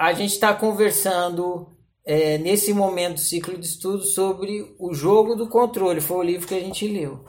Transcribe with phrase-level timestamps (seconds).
[0.00, 1.76] a gente está conversando
[2.06, 6.00] é, nesse momento do ciclo de estudo sobre o jogo do controle.
[6.00, 7.22] Foi o livro que a gente leu.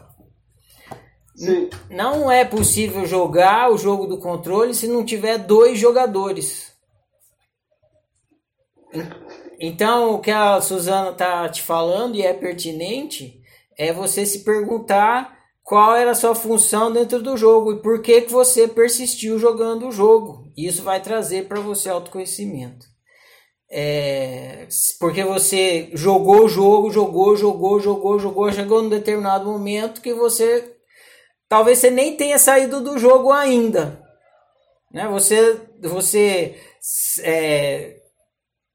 [1.36, 1.70] Sim.
[1.89, 6.71] Não é possível jogar o jogo do controle se não tiver dois jogadores.
[9.60, 13.42] Então, o que a Suzana está te falando e é pertinente
[13.78, 15.41] é você se perguntar
[15.72, 19.88] qual era a sua função dentro do jogo e por que, que você persistiu jogando
[19.88, 20.52] o jogo.
[20.58, 22.86] Isso vai trazer para você autoconhecimento.
[23.71, 24.68] É,
[25.00, 30.76] porque você jogou o jogo, jogou, jogou, jogou, jogou, chegou num determinado momento que você
[31.48, 34.06] talvez você nem tenha saído do jogo ainda.
[34.92, 35.08] Né?
[35.08, 36.53] Você, você
[37.23, 37.95] é,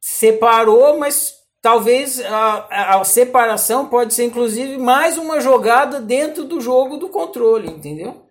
[0.00, 1.35] separou, mas
[1.66, 7.68] talvez a, a separação pode ser inclusive mais uma jogada dentro do jogo do controle,
[7.68, 8.22] entendeu?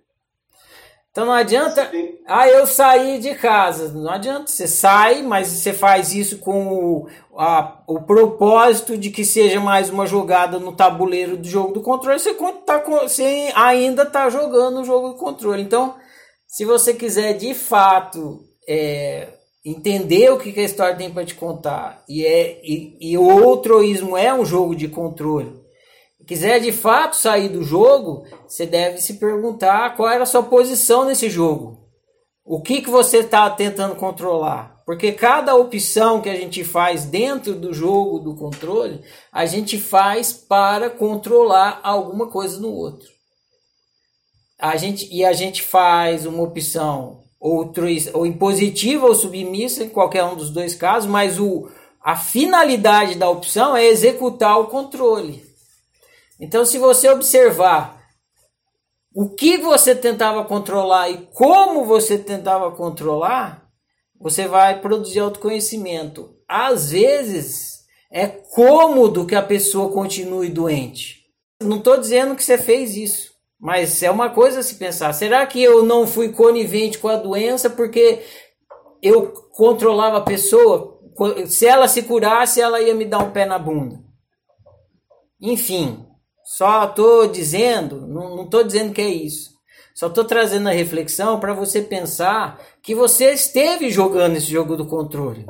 [1.11, 1.91] Então não adianta,
[2.25, 3.91] ah, eu saí de casa.
[3.91, 9.25] Não adianta, você sai, mas você faz isso com o, a, o propósito de que
[9.25, 12.17] seja mais uma jogada no tabuleiro do jogo do controle.
[12.17, 12.33] Você,
[12.65, 15.61] tá, você ainda está jogando o jogo do controle.
[15.61, 15.95] Então,
[16.47, 19.27] se você quiser de fato é,
[19.65, 24.15] entender o que, que a história tem para te contar e, é, e, o outroísmo
[24.15, 25.59] é um jogo de controle,
[26.27, 31.05] quiser de fato sair do jogo, você deve se perguntar qual era a sua posição
[31.05, 31.83] nesse jogo.
[32.43, 34.83] O que, que você está tentando controlar?
[34.85, 40.31] Porque cada opção que a gente faz dentro do jogo do controle, a gente faz
[40.31, 43.07] para controlar alguma coisa no outro.
[44.59, 47.71] A gente, e a gente faz uma opção ou,
[48.13, 51.69] ou impositiva ou submissa, em qualquer um dos dois casos, mas o,
[52.01, 55.45] a finalidade da opção é executar o controle.
[56.39, 58.03] Então, se você observar
[59.13, 63.69] o que você tentava controlar e como você tentava controlar,
[64.19, 66.35] você vai produzir autoconhecimento.
[66.47, 71.25] Às vezes, é cômodo que a pessoa continue doente.
[71.61, 73.34] Não estou dizendo que você fez isso.
[73.59, 75.13] Mas é uma coisa se pensar.
[75.13, 78.23] Será que eu não fui conivente com a doença porque
[79.01, 80.99] eu controlava a pessoa?
[81.47, 84.03] Se ela se curasse, ela ia me dar um pé na bunda.
[85.39, 86.05] Enfim,
[86.43, 89.55] só estou dizendo, não estou dizendo que é isso.
[89.95, 94.85] Só estou trazendo a reflexão para você pensar que você esteve jogando esse jogo do
[94.85, 95.45] controle.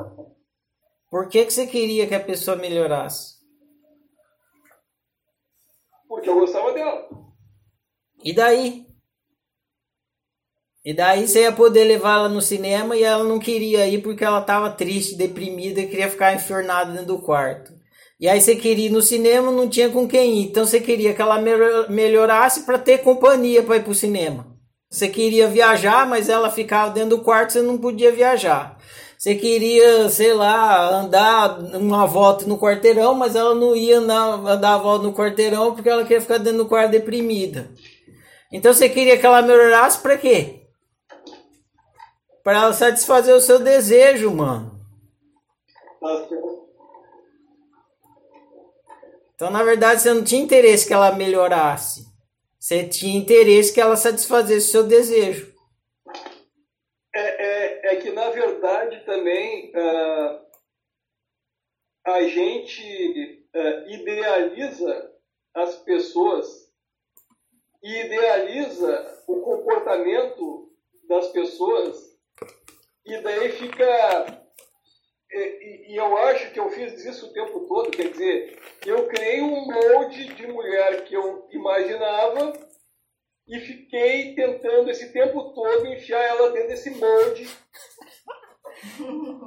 [1.10, 3.36] Por que, que você queria que a pessoa melhorasse?
[6.08, 7.08] Porque eu gostava dela.
[8.22, 8.86] E daí?
[10.84, 14.40] E daí você ia poder levá-la no cinema e ela não queria ir porque ela
[14.40, 17.72] estava triste, deprimida e queria ficar enfornada dentro do quarto.
[18.20, 20.44] E aí você queria ir no cinema, não tinha com quem ir.
[20.44, 21.42] Então você queria que ela
[21.88, 24.46] melhorasse para ter companhia para ir para o cinema.
[24.88, 28.78] Você queria viajar, mas ela ficava dentro do quarto, você não podia viajar.
[29.18, 34.74] Você queria, sei lá, andar uma volta no quarteirão, mas ela não ia andar, andar
[34.74, 37.70] a volta no quarteirão porque ela queria ficar dentro do quarto deprimida.
[38.52, 40.62] Então você queria que ela melhorasse para quê?
[42.42, 44.76] Para ela satisfazer o seu desejo, mano.
[49.34, 52.06] Então, na verdade, você não tinha interesse que ela melhorasse.
[52.58, 55.54] Você tinha interesse que ela satisfazesse o seu desejo.
[57.14, 60.40] É, é, é que, na verdade, também uh,
[62.06, 65.12] a gente uh, idealiza
[65.54, 66.65] as pessoas
[67.86, 70.68] e idealiza o comportamento
[71.08, 71.96] das pessoas
[73.06, 74.42] e daí fica
[75.30, 79.40] e, e, eu acho que eu fiz isso o tempo todo, quer dizer, eu criei
[79.40, 82.52] um molde de mulher que eu imaginava
[83.46, 87.48] e fiquei tentando esse tempo todo enfiar ela dentro desse molde.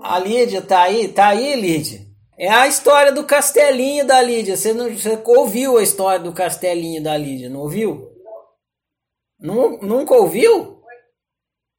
[0.01, 1.09] A Lídia tá aí?
[1.09, 2.07] Tá aí, Lídia?
[2.37, 4.55] É a história do castelinho da Lídia.
[4.55, 8.18] Você, não, você ouviu a história do castelinho da Lídia, não ouviu?
[9.39, 10.81] Nunca ouviu?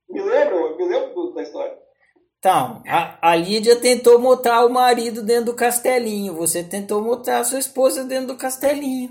[0.09, 1.79] Me lembro, me lembro da história.
[2.39, 6.35] Então, a, a Lídia tentou botar o marido dentro do castelinho.
[6.37, 9.11] Você tentou botar a sua esposa dentro do castelinho.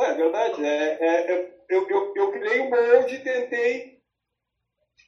[0.00, 0.64] É verdade.
[0.64, 3.98] É, é, é, eu, eu, eu criei um molde e tentei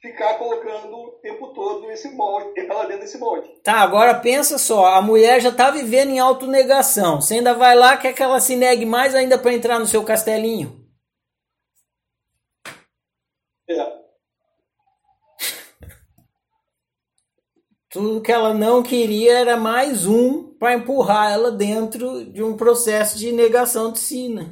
[0.01, 3.47] ficar colocando o tempo todo esse molde, ela dentro desse molde.
[3.63, 7.21] Tá, agora pensa só, a mulher já tá vivendo em autonegação.
[7.21, 10.03] Você ainda vai lá, quer que ela se negue mais ainda para entrar no seu
[10.03, 10.81] castelinho?
[13.69, 14.01] É.
[17.91, 23.17] Tudo que ela não queria era mais um para empurrar ela dentro de um processo
[23.17, 24.29] de negação de si.
[24.29, 24.49] Né?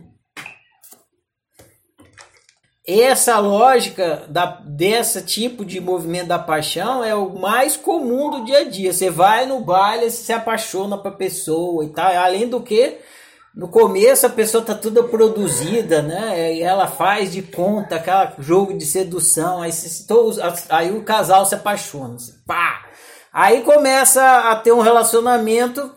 [2.86, 8.60] essa lógica da, dessa tipo de movimento da paixão é o mais comum do dia
[8.60, 8.92] a dia.
[8.92, 12.12] Você vai no baile, se apaixona pra pessoa e tal.
[12.12, 12.98] Além do que,
[13.56, 16.56] no começo a pessoa tá toda produzida, né?
[16.56, 19.62] E ela faz de conta aquele jogo de sedução.
[19.62, 19.72] Aí,
[20.70, 22.16] aí o casal se apaixona.
[22.16, 22.89] Assim, pá!
[23.32, 25.94] Aí começa a ter um relacionamento,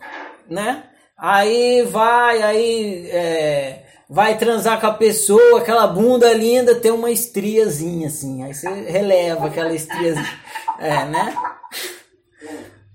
[0.49, 0.83] né?
[1.17, 3.09] Aí vai, aí.
[3.11, 8.43] É, vai transar com a pessoa, aquela bunda linda tem uma estriazinha assim.
[8.43, 10.39] Aí você releva aquela estriazinha.
[10.79, 11.35] É, né?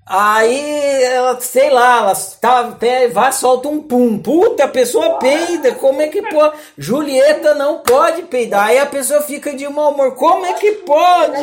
[0.07, 2.79] Aí ela, sei lá, ela tá,
[3.13, 4.19] vai, solta um pum.
[4.19, 5.75] Puta, a pessoa peida.
[5.75, 6.57] Como é que pode?
[6.79, 8.69] Julieta não pode peidar.
[8.69, 10.15] Aí a pessoa fica de mau humor.
[10.15, 11.43] Como é que pode?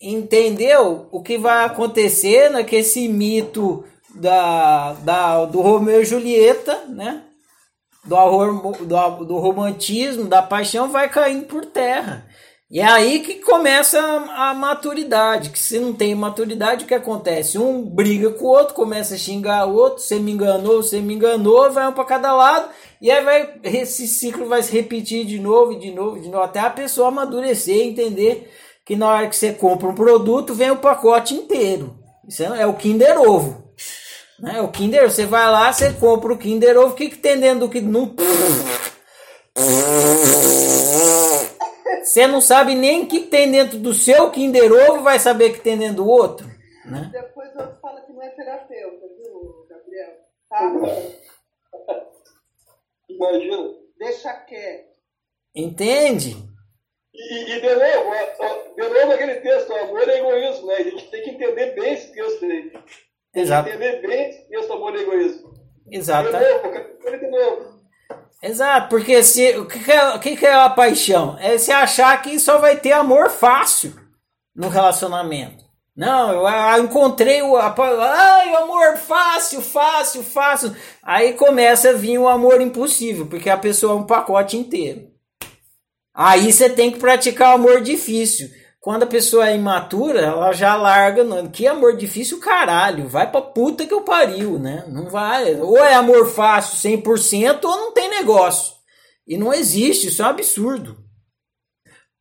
[0.00, 1.08] Entendeu?
[1.10, 7.24] O que vai acontecer é que esse mito da, da, do Romeu e Julieta, né?
[8.04, 12.26] do, do, do romantismo, da paixão, vai caindo por terra.
[12.70, 15.50] E é aí que começa a, a, maturidade.
[15.50, 17.58] Que se não tem maturidade, o que acontece?
[17.58, 21.14] Um briga com o outro, começa a xingar o outro, você me enganou, você me
[21.14, 22.70] enganou, vai um para cada lado,
[23.02, 26.60] e aí vai, esse ciclo vai se repetir de novo, de novo, de novo, até
[26.60, 28.48] a pessoa amadurecer e entender
[28.90, 31.96] que na hora que você compra um produto, vem o pacote inteiro.
[32.26, 33.72] Isso é, é o Kinder Ovo.
[34.36, 34.60] Né?
[34.60, 37.60] O Kinder, você vai lá, você compra o Kinder Ovo, o que, que tem dentro
[37.60, 38.12] do que não
[42.02, 45.54] Você não sabe nem o que tem dentro do seu Kinder Ovo, vai saber o
[45.54, 46.50] que tem dentro do outro.
[46.84, 47.10] Né?
[47.12, 50.16] Depois você fala que não é terapeuta, viu, Gabriel?
[50.48, 50.62] Tá?
[53.08, 53.70] Imagina.
[53.96, 54.90] Deixa quieto.
[55.54, 56.36] Entende?
[57.12, 60.74] E, e de, novo, de novo aquele texto, amor é egoísmo, né?
[60.74, 62.72] A gente tem que entender bem esse texto aí.
[63.34, 63.68] Exato.
[63.68, 65.52] Entender bem esse amor e egoísmo.
[65.90, 66.30] Exato.
[66.30, 67.80] De novo,
[68.42, 71.36] Exato, porque se, o, que, é, o que é a paixão?
[71.38, 73.94] É se achar que só vai ter amor fácil
[74.56, 75.62] no relacionamento.
[75.94, 80.74] Não, eu, eu encontrei o, ai, o amor fácil, fácil, fácil.
[81.02, 85.09] Aí começa a vir o amor impossível, porque a pessoa é um pacote inteiro.
[86.14, 88.50] Aí você tem que praticar o amor difícil.
[88.80, 91.22] Quando a pessoa é imatura, ela já larga.
[91.22, 91.48] Não.
[91.48, 93.08] Que amor difícil, caralho.
[93.08, 94.84] Vai pra puta que eu pariu, né?
[94.88, 95.54] Não vai.
[95.60, 98.74] Ou é amor fácil 100% ou não tem negócio.
[99.26, 100.98] E não existe, isso é um absurdo.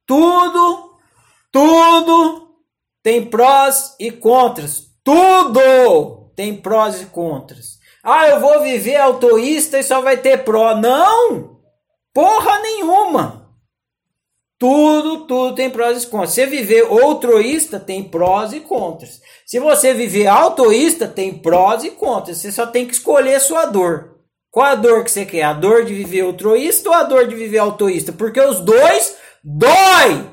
[0.06, 0.98] Tudo,
[1.52, 2.50] tudo
[3.02, 4.84] tem prós e contras.
[5.04, 7.80] Tudo tem prós e contras.
[8.04, 10.76] Ah, eu vou viver autoísta e só vai ter pró.
[10.76, 11.60] Não!
[12.14, 13.39] Porra nenhuma!
[14.60, 16.32] Tudo, tudo tem prós e contras.
[16.32, 19.22] Se você viver outroísta, tem prós e contras.
[19.46, 22.40] Se você viver autoísta, tem prós e contras.
[22.40, 24.20] Você só tem que escolher a sua dor.
[24.52, 25.44] Qual a dor que você quer?
[25.44, 28.12] A dor de viver outroísta ou a dor de viver autoísta?
[28.12, 30.30] Porque os dois dói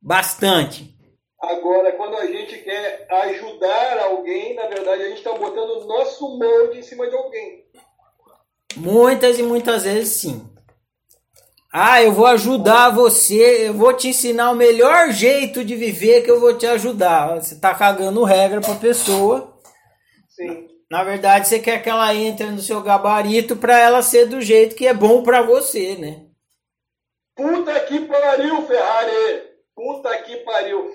[0.00, 0.94] bastante.
[1.38, 6.38] Agora, quando a gente quer ajudar alguém, na verdade a gente está botando o nosso
[6.38, 7.64] molde em cima de alguém.
[8.76, 10.48] Muitas e muitas vezes sim.
[11.72, 16.30] Ah, eu vou ajudar você, eu vou te ensinar o melhor jeito de viver que
[16.30, 17.36] eu vou te ajudar.
[17.36, 19.56] Você tá cagando regra pra pessoa.
[20.28, 20.68] Sim.
[20.90, 24.74] Na verdade, você quer que ela entre no seu gabarito para ela ser do jeito
[24.74, 26.26] que é bom para você, né?
[27.36, 29.42] Puta que pariu, Ferrari!
[29.72, 30.92] Puta que pariu!